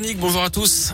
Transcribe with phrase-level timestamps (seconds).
[0.00, 0.92] Bonjour à tous.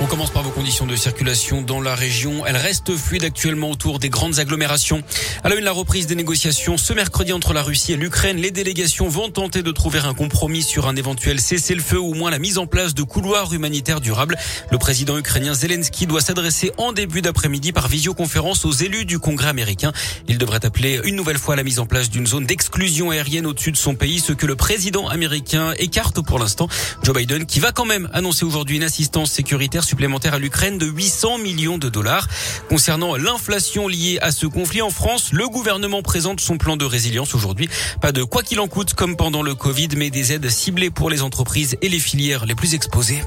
[0.00, 2.44] On commence par vos conditions de circulation dans la région.
[2.44, 5.02] Elles restent fluides actuellement autour des grandes agglomérations.
[5.44, 8.36] À la une, la reprise des négociations ce mercredi entre la Russie et l'Ukraine.
[8.38, 12.32] Les délégations vont tenter de trouver un compromis sur un éventuel cessez-le-feu ou au moins
[12.32, 14.36] la mise en place de couloirs humanitaires durables.
[14.72, 19.48] Le président ukrainien Zelensky doit s'adresser en début d'après-midi par visioconférence aux élus du Congrès
[19.48, 19.92] américain.
[20.26, 23.70] Il devrait appeler une nouvelle fois la mise en place d'une zone d'exclusion aérienne au-dessus
[23.70, 26.68] de son pays, ce que le président américain écarte pour l'instant.
[27.04, 30.86] Joe Biden qui va quand même annoncer aujourd'hui une assistance sécuritaire supplémentaire à l'Ukraine de
[30.86, 32.26] 800 millions de dollars.
[32.68, 37.34] Concernant l'inflation liée à ce conflit en France, le gouvernement présente son plan de résilience
[37.34, 37.68] aujourd'hui.
[38.00, 41.10] Pas de quoi qu'il en coûte comme pendant le Covid, mais des aides ciblées pour
[41.10, 43.22] les entreprises et les filières les plus exposées.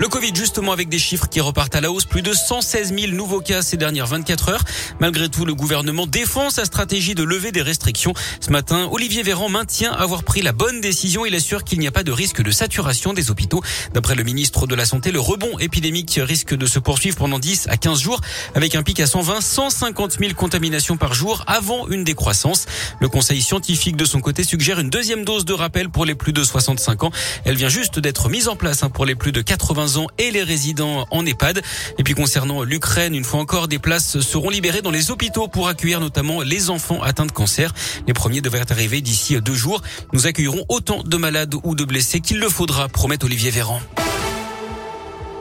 [0.00, 3.12] Le Covid, justement, avec des chiffres qui repartent à la hausse, plus de 116 000
[3.12, 4.64] nouveaux cas ces dernières 24 heures.
[4.98, 8.12] Malgré tout, le gouvernement défend sa stratégie de lever des restrictions.
[8.40, 11.24] Ce matin, Olivier Véran maintient avoir pris la bonne décision.
[11.26, 13.62] Il assure qu'il n'y a pas de risque de saturation des hôpitaux.
[13.92, 17.68] D'après le ministre de la Santé, le rebond épidémique risque de se poursuivre pendant 10
[17.68, 18.20] à 15 jours,
[18.56, 22.66] avec un pic à 120, 150 000 contaminations par jour avant une décroissance.
[23.00, 26.32] Le conseil scientifique, de son côté, suggère une deuxième dose de rappel pour les plus
[26.32, 27.12] de 65 ans.
[27.44, 30.30] Elle vient juste d'être mise en place hein, pour les plus de 80 ans et
[30.30, 31.62] les résidents en EHPAD.
[31.98, 35.68] Et puis concernant l'Ukraine, une fois encore, des places seront libérées dans les hôpitaux pour
[35.68, 37.72] accueillir notamment les enfants atteints de cancer.
[38.06, 39.82] Les premiers devraient arriver d'ici deux jours.
[40.12, 43.80] Nous accueillerons autant de malades ou de blessés qu'il le faudra, promet Olivier Véran.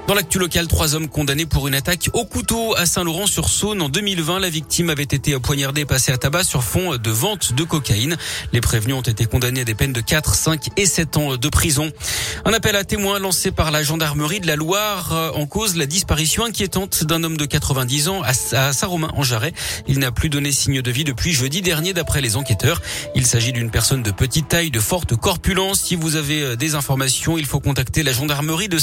[0.05, 3.81] Dans l'actu local, trois hommes condamnés pour une attaque au couteau à Saint-Laurent-sur-Saône.
[3.81, 7.53] En 2020, la victime avait été poignardée et passée à tabac sur fond de vente
[7.53, 8.17] de cocaïne.
[8.51, 11.47] Les prévenus ont été condamnés à des peines de 4, 5 et 7 ans de
[11.47, 11.89] prison.
[12.43, 15.85] Un appel à témoins lancé par la gendarmerie de la Loire euh, en cause la
[15.85, 19.53] disparition inquiétante d'un homme de 90 ans à Saint-Romain-en-Jarret.
[19.87, 22.81] Il n'a plus donné signe de vie depuis jeudi dernier d'après les enquêteurs.
[23.15, 25.79] Il s'agit d'une personne de petite taille, de forte corpulence.
[25.79, 28.79] Si vous avez euh, des informations, il faut contacter la gendarmerie de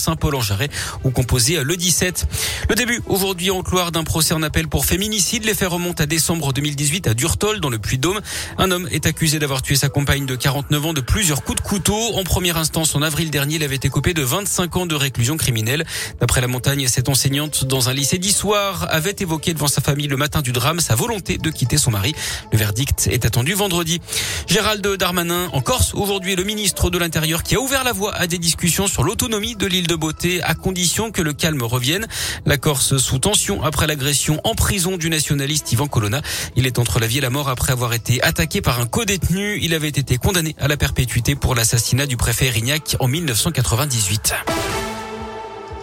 [1.11, 2.27] Saint-Paul-en-Jarret composé le 17.
[2.69, 5.44] Le début aujourd'hui en Loire d'un procès en appel pour féminicide.
[5.44, 8.21] Les faits remontent à décembre 2018 à Durtol dans le Puy-de-Dôme.
[8.59, 11.69] Un homme est accusé d'avoir tué sa compagne de 49 ans de plusieurs coups de
[11.69, 11.97] couteau.
[12.15, 15.37] En première instance, en avril dernier, il avait été coupé de 25 ans de réclusion
[15.37, 15.87] criminelle.
[16.20, 20.16] D'après la montagne, cette enseignante dans un lycée d'histoire avait évoqué devant sa famille le
[20.16, 22.12] matin du drame sa volonté de quitter son mari.
[22.53, 24.00] Le verdict est attendu vendredi.
[24.49, 28.26] Gérald Darmanin en Corse, aujourd'hui le ministre de l'Intérieur qui a ouvert la voie à
[28.26, 32.06] des discussions sur l'autonomie de l'île de Beauté à condition que le calme revienne.
[32.44, 36.21] La Corse sous tension après l'agression en prison du nationaliste Ivan Colonna.
[36.56, 39.59] Il est entre la vie et la mort après avoir été attaqué par un co-détenu.
[39.62, 44.34] Il avait été condamné à la perpétuité pour l'assassinat du préfet Erignac en 1998.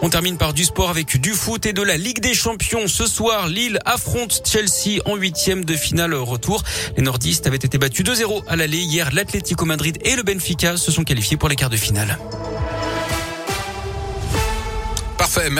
[0.00, 2.86] On termine par du sport avec du foot et de la Ligue des Champions.
[2.86, 6.62] Ce soir, Lille affronte Chelsea en huitième de finale retour.
[6.96, 8.78] Les nordistes avaient été battus 2-0 à l'aller.
[8.78, 12.16] Hier, l'Atlético Madrid et le Benfica se sont qualifiés pour les quarts de finale.
[15.38, 15.50] Parfait.
[15.50, 15.56] Merci.